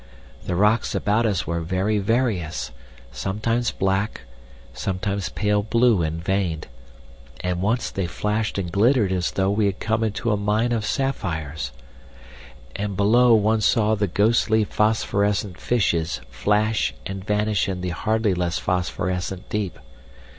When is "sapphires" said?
10.87-11.71